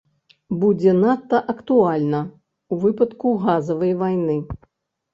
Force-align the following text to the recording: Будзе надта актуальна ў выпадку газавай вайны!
Будзе 0.63 0.93
надта 1.03 1.41
актуальна 1.53 2.21
ў 2.23 2.75
выпадку 2.89 3.39
газавай 3.47 3.97
вайны! 4.05 4.43